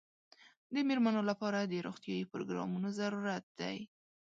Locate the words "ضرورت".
2.99-3.45